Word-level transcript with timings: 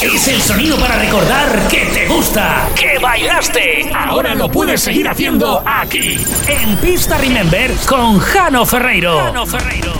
Es 0.00 0.28
el 0.28 0.40
sonido 0.40 0.78
para 0.78 0.96
recordar 0.96 1.66
que 1.68 1.84
te 1.86 2.06
gusta, 2.06 2.68
que 2.78 3.00
bailaste. 3.00 3.90
Ahora 3.92 4.32
lo 4.36 4.48
puedes 4.48 4.80
seguir 4.80 5.08
haciendo 5.08 5.60
aquí, 5.66 6.16
en 6.46 6.76
Pista 6.76 7.18
Remember 7.18 7.72
con 7.88 8.20
Jano 8.20 8.64
Ferreiro. 8.64 9.18
Jano 9.18 9.44
Ferreiro. 9.44 9.92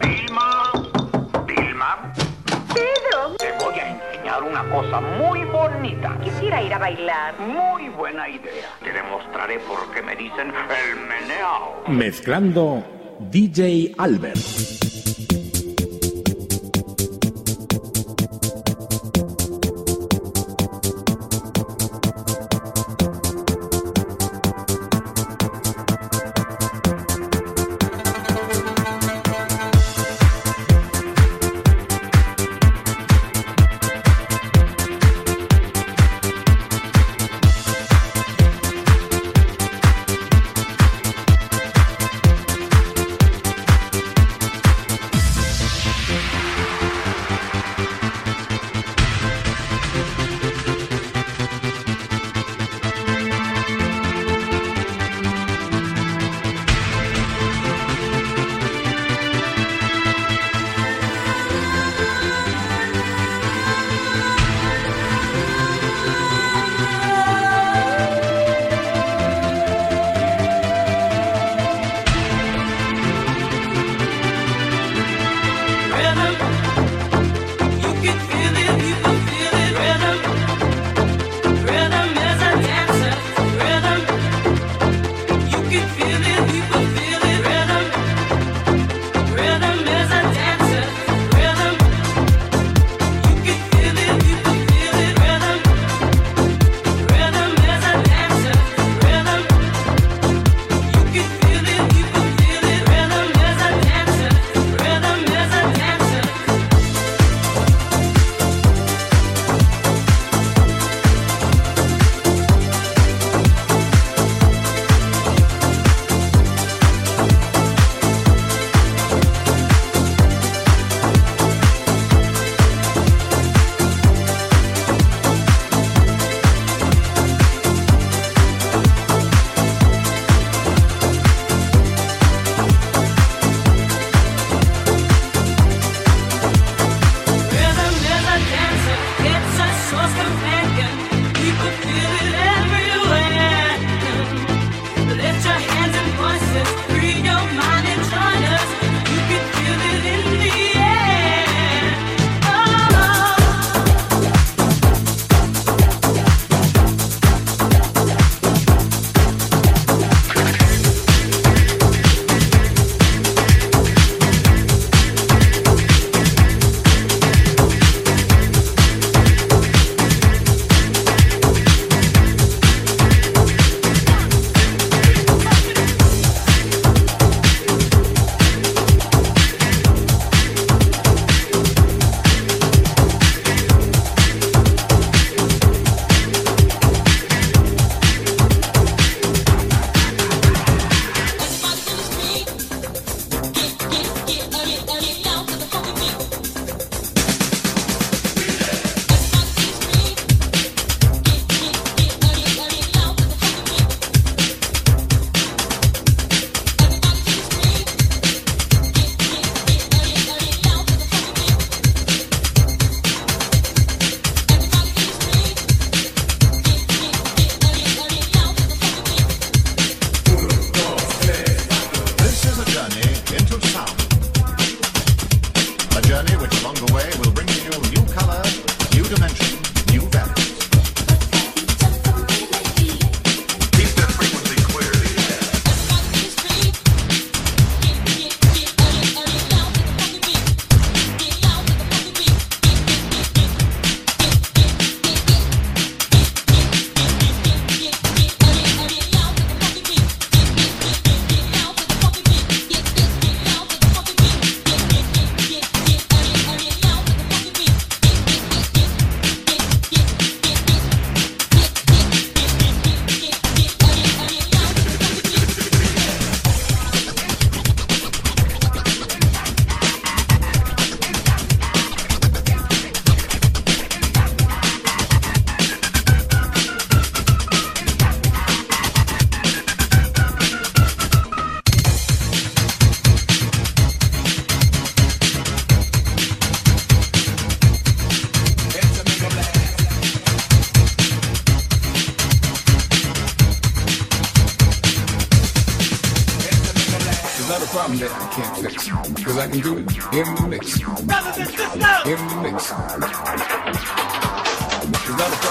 Vilma, 0.00 0.72
Vilma, 1.46 2.12
Pedro, 2.72 3.36
te 3.36 3.52
voy 3.62 3.78
a 3.78 3.90
enseñar 3.90 4.42
una 4.44 4.64
cosa 4.70 5.02
muy 5.02 5.44
bonita. 5.44 6.18
quisiera 6.24 6.62
ir 6.62 6.72
a 6.72 6.78
bailar. 6.78 7.38
Muy 7.38 7.90
buena 7.90 8.26
idea. 8.30 8.70
Te 8.82 8.94
demostraré 8.94 9.58
por 9.58 9.90
qué 9.92 10.00
me 10.00 10.16
dicen 10.16 10.54
el 10.54 11.00
meneao. 11.06 11.84
Mezclando 11.86 12.82
DJ 13.30 13.92
Albert. 13.98 14.87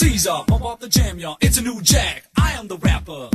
Caesar, 0.00 0.44
pump 0.46 0.64
off 0.64 0.80
the 0.80 0.88
jam, 0.88 1.18
y'all. 1.18 1.36
It's 1.42 1.58
a 1.58 1.62
new 1.62 1.78
jack. 1.82 2.24
I 2.34 2.52
am 2.52 2.68
the 2.68 2.78
rapper. 2.78 3.28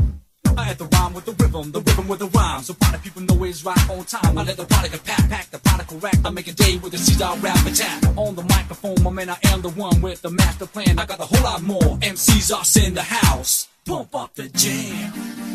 I 0.58 0.64
had 0.64 0.80
the 0.80 0.86
rhyme 0.86 1.14
with 1.14 1.26
the 1.26 1.34
rhythm, 1.34 1.72
the 1.72 1.80
rhythm 1.80 2.08
with 2.08 2.18
the 2.18 2.28
rhyme. 2.30 2.64
So 2.64 2.74
party 2.74 2.98
people 3.04 3.22
know 3.22 3.44
it's 3.44 3.64
right 3.64 3.88
on 3.88 4.04
time. 4.06 4.36
I 4.36 4.42
let 4.42 4.58
the 4.58 4.66
product 4.66 5.06
pack, 5.06 5.30
pack 5.30 5.52
the 5.52 5.60
particle 5.60 6.00
rack. 6.00 6.18
I 6.26 6.32
make 6.32 6.48
a 6.48 6.54
day 6.54 6.78
with 6.78 6.94
the 6.94 6.98
Caesar 6.98 7.30
rap 7.40 7.64
attack. 7.68 8.02
On 8.18 8.34
the 8.34 8.42
microphone, 8.42 9.04
my 9.04 9.12
man, 9.12 9.30
I 9.30 9.38
am 9.44 9.62
the 9.62 9.70
one 9.70 10.02
with 10.02 10.24
the 10.24 10.32
master 10.32 10.66
plan. 10.66 10.98
I 10.98 11.06
got 11.06 11.20
a 11.20 11.26
whole 11.26 11.44
lot 11.44 11.62
more. 11.62 12.00
MCs 12.02 12.50
are 12.52 12.84
in 12.84 12.96
the 12.96 13.04
house. 13.04 13.68
Pump 13.86 14.16
up 14.16 14.34
the 14.34 14.50
jam. 14.50 15.55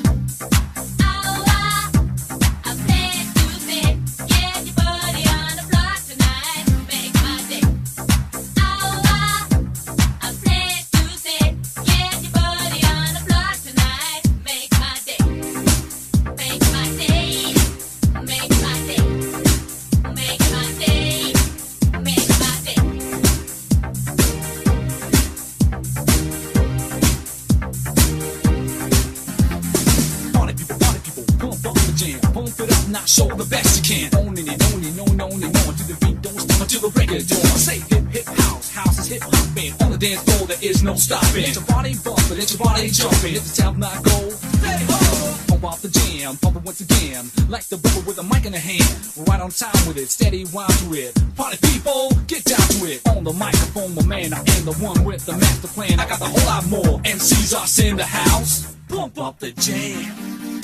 Stopping. 41.01 41.43
Let 41.43 41.55
your 41.55 41.65
body 41.65 41.95
bumping, 42.05 42.37
let 42.37 42.51
your 42.53 42.59
body 42.59 42.89
jumping. 42.91 43.35
If 43.35 43.43
the 43.43 43.49
sound 43.49 43.79
not 43.79 44.05
go, 44.05 44.19
hey 44.61 44.85
ho! 44.89 45.37
Pump 45.49 45.65
off 45.65 45.83
the 45.83 45.89
jam, 45.89 46.37
pump 46.37 46.57
it 46.57 46.63
once 46.63 46.81
again. 46.81 47.31
Like 47.49 47.65
the 47.65 47.77
rubber 47.77 48.07
with 48.07 48.19
a 48.19 48.23
mic 48.23 48.45
in 48.45 48.53
the 48.53 48.59
hand. 48.59 48.85
Right 49.29 49.41
on 49.41 49.51
time 49.51 49.83
with 49.89 49.97
it, 49.97 50.09
steady 50.11 50.45
wind 50.53 50.73
to 50.85 50.95
it. 50.95 51.17
Party 51.37 51.59
people, 51.69 52.13
get 52.27 52.45
down 52.45 52.67
to 52.77 52.85
it. 52.87 53.01
On 53.09 53.25
the 53.25 53.33
microphone, 53.33 53.95
my 53.95 54.05
man, 54.05 54.33
I 54.33 54.41
am 54.41 54.65
the 54.65 54.77
one 54.79 55.05
with 55.05 55.25
the 55.25 55.33
master 55.33 55.69
plan. 55.69 55.99
I 55.99 56.09
got 56.09 56.21
a 56.21 56.25
whole 56.25 56.47
lot 56.47 56.67
more. 56.69 57.01
MCs 57.03 57.57
are 57.57 57.87
in 57.87 57.97
the 57.97 58.05
house. 58.05 58.77
Pump 58.89 59.19
up 59.19 59.39
the 59.39 59.53
jam. 59.53 60.60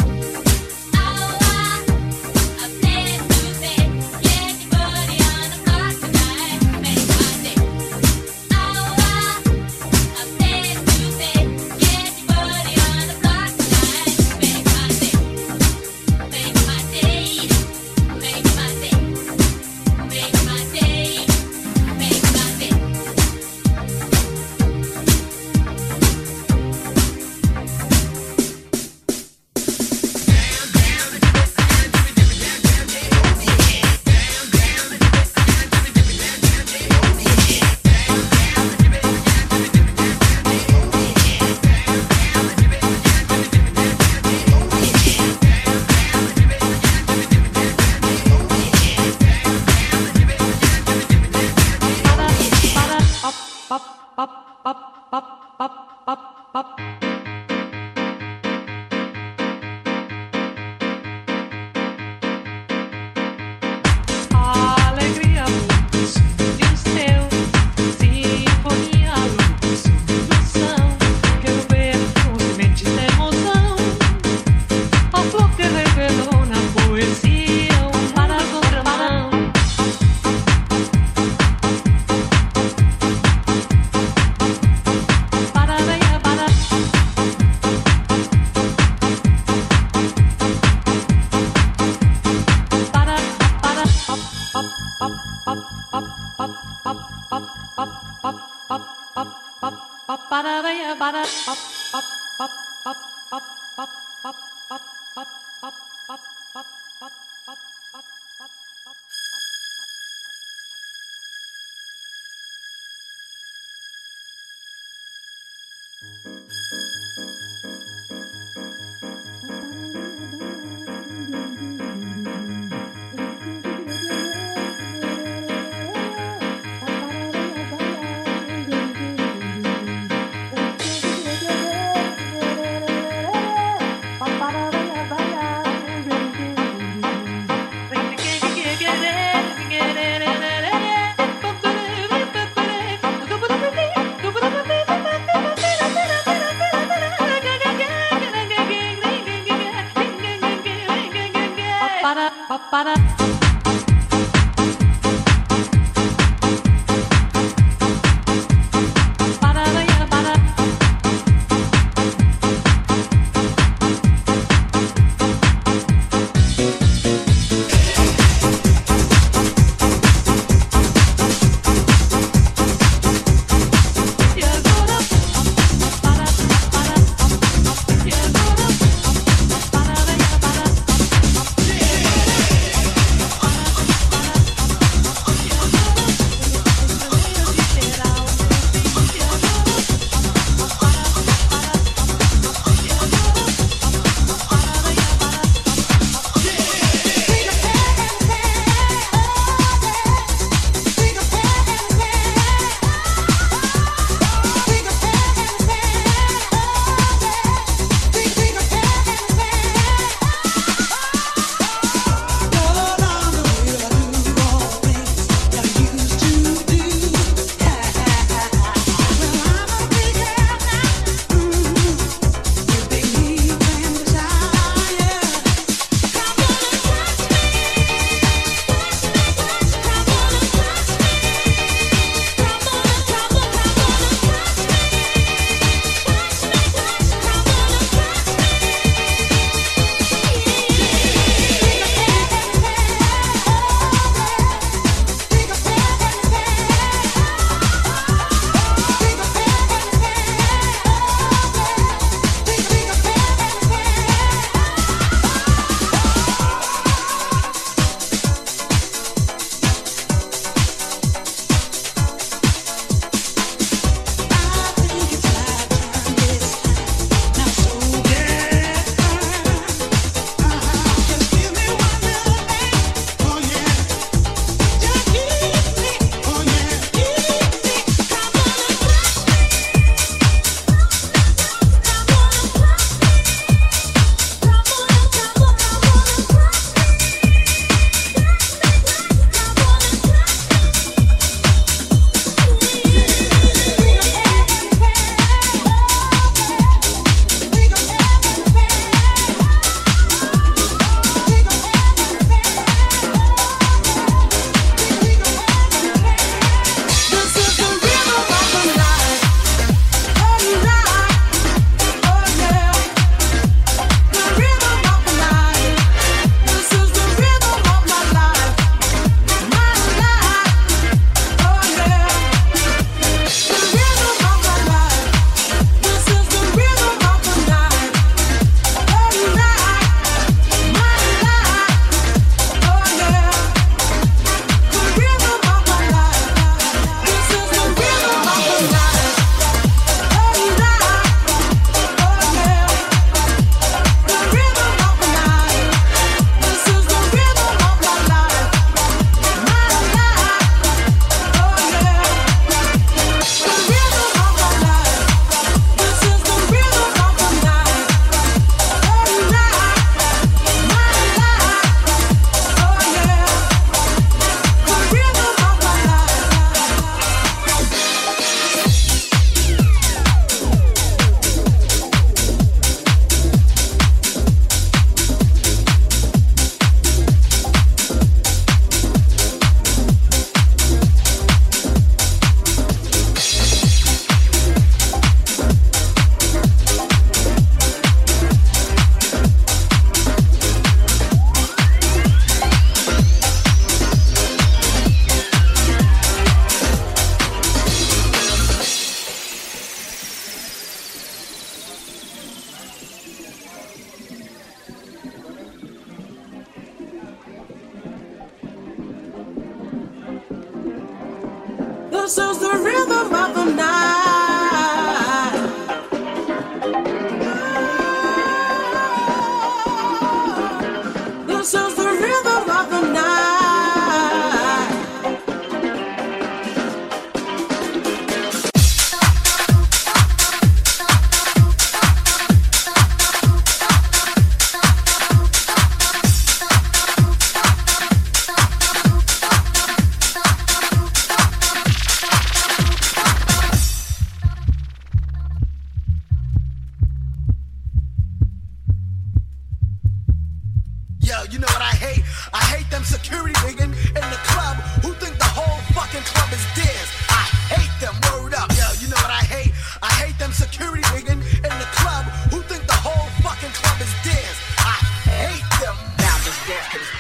Yo, 451.07 451.23
you 451.31 451.39
know 451.39 451.47
what 451.55 451.63
I 451.63 451.71
hate? 451.71 452.03
I 452.35 452.43
hate 452.51 452.69
them 452.69 452.83
security 452.83 453.33
niggas 453.47 453.63
in 453.63 454.07
the 454.11 454.21
club 454.27 454.57
who 454.83 454.91
think 454.99 455.17
the 455.19 455.31
whole 455.39 455.63
fucking 455.71 456.03
club 456.03 456.33
is 456.35 456.43
theirs. 456.59 456.91
I 457.07 457.23
hate 457.55 457.71
them, 457.79 457.95
word 458.11 458.35
up. 458.35 458.51
Yo, 458.59 458.67
you 458.83 458.91
know 458.91 458.99
what 458.99 459.15
I 459.15 459.23
hate? 459.23 459.53
I 459.81 459.87
hate 460.03 460.19
them 460.19 460.33
security 460.33 460.83
niggas 460.83 461.23
in 461.47 461.55
the 461.63 461.69
club 461.79 462.07
who 462.35 462.43
think 462.51 462.67
the 462.67 462.81
whole 462.83 463.07
fucking 463.23 463.55
club 463.55 463.79
is 463.79 463.95
theirs. 464.03 464.39
I 464.59 464.83
hate 465.07 465.47
them. 465.63 465.79
Now 466.03 466.19
just 466.27 466.43
dance. 466.51 466.91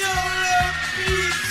Yo, 0.00 0.08
let 0.08 1.44
me. 1.44 1.49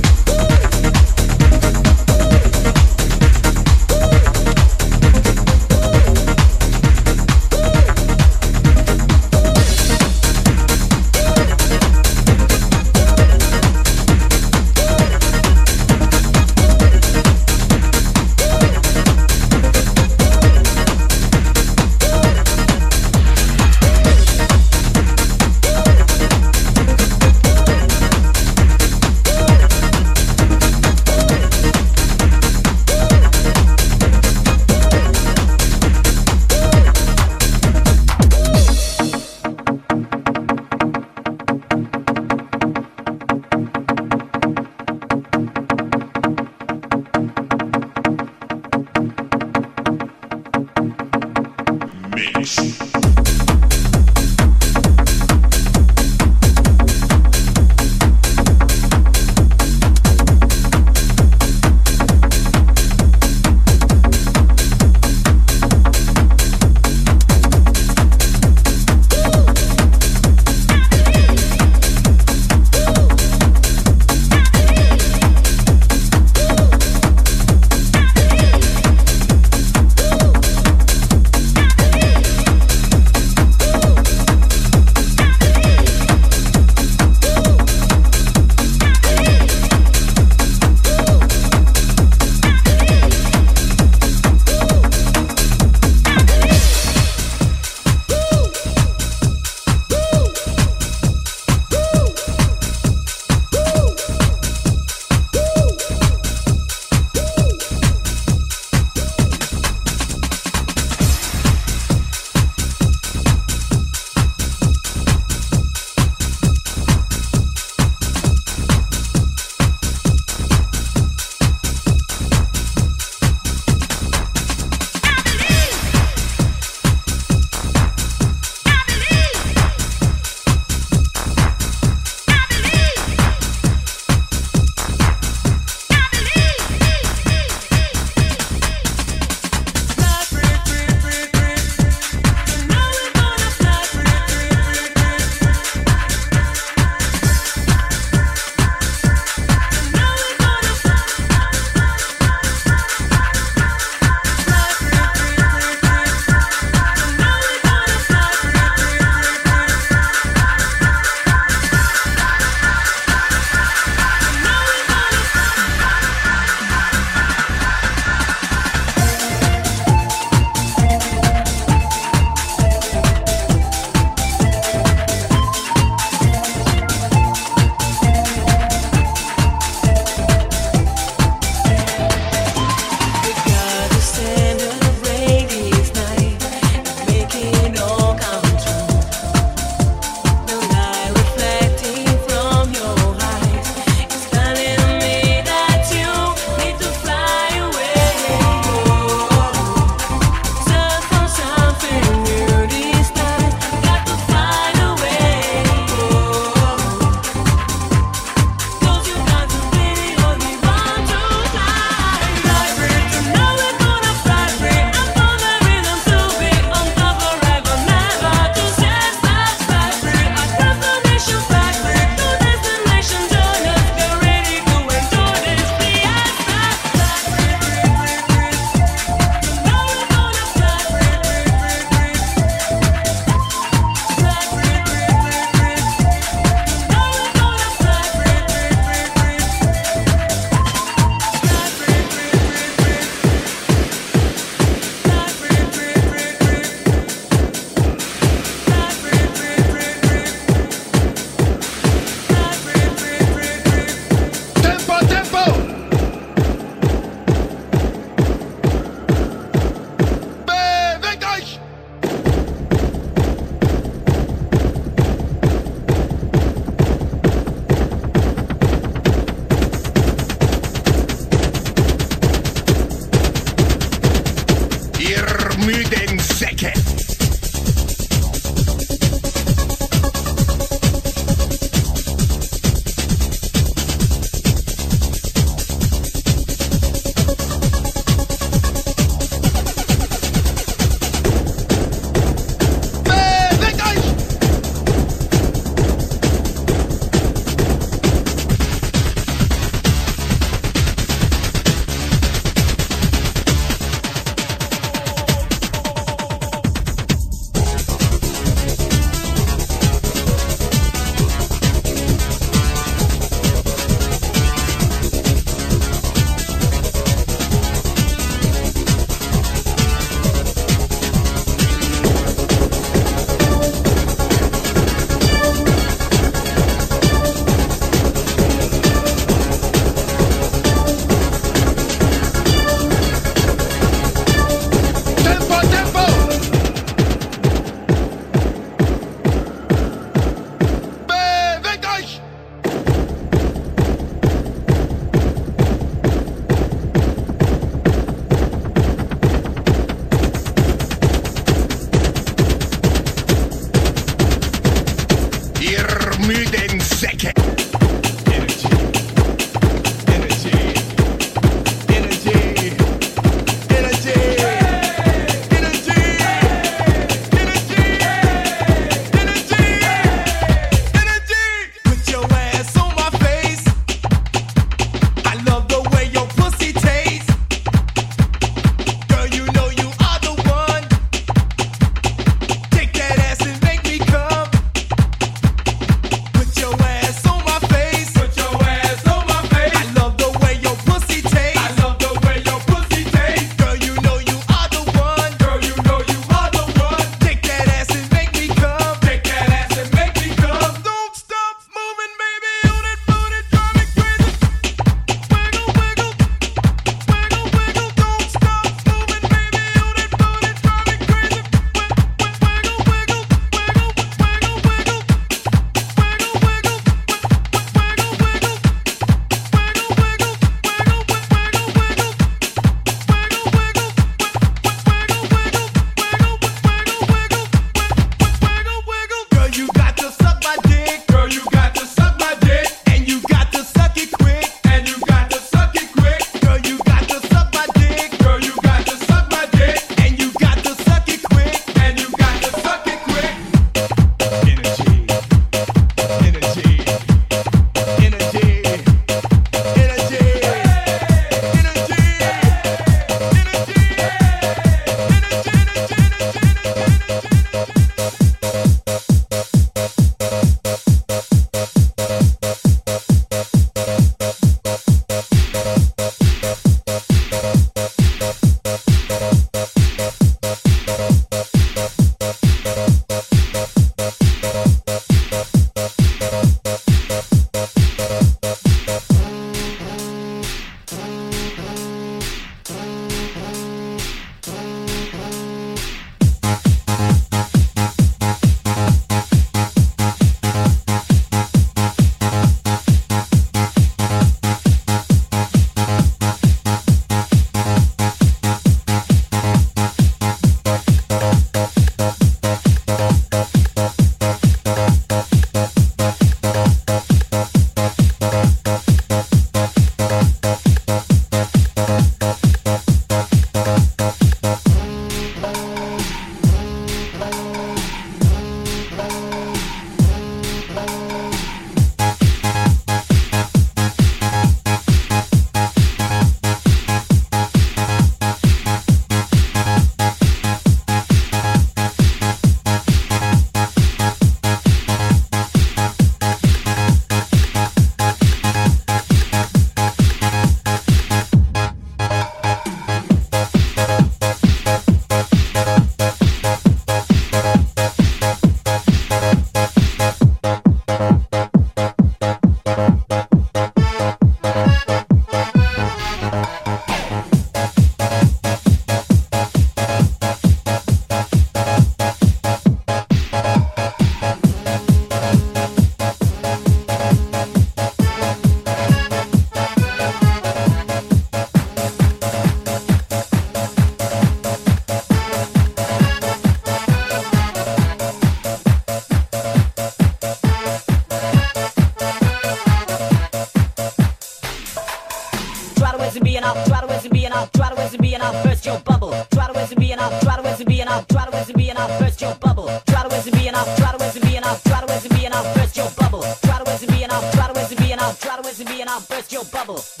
Enough, 587.41 587.51
try 587.53 587.69
to 587.69 587.75
waste 587.75 587.93
to 587.93 587.97
be 587.97 588.13
enough, 588.13 588.43
burst 588.43 588.65
your 588.65 588.79
bubble. 588.79 589.11
Try 589.31 589.47
to 589.47 589.53
waste 589.53 589.69
to 589.71 589.79
be 589.79 589.91
enough, 589.91 590.21
try 590.21 590.35
to 590.35 590.41
waste 590.43 590.59
to 590.59 590.65
be 590.65 590.81
enough, 590.81 591.07
try 591.07 591.25
to 591.25 591.31
waste 591.31 591.47
to 591.47 591.53
be 591.57 591.69
enough, 591.69 591.99
burst 591.99 592.21
your 592.21 592.35
bubble. 592.35 592.67
Try 592.85 593.03
to 593.03 593.09
waste 593.09 593.25
to 593.25 593.31
be 593.31 593.47
enough, 593.47 593.77
try 593.77 593.91
to 593.91 593.97
waste 593.97 594.15
to 594.15 594.21
be 594.21 594.35
enough, 594.35 594.63
try 594.63 594.81
to 594.81 594.85
waste 594.87 595.07
to 595.07 595.15
be 595.15 595.25
enough, 595.25 595.55
burst 595.55 595.77
your 595.77 595.89
bubble. 595.97 596.23
Try 596.43 596.57
to 596.59 596.63
waste 596.65 596.85
to 596.85 596.91
be 596.91 597.03
enough, 597.03 597.31
try 597.33 597.47
to 597.47 597.53
waste 597.53 597.69
to 597.69 597.75
be 597.81 597.91
enough, 597.91 598.19
try 598.19 598.35
to 598.37 598.41
waste 598.43 598.59
to 598.59 598.65
be 598.65 598.81
enough, 598.81 599.09
burst 599.09 599.31
your 599.31 599.45
bubble. 599.45 600.00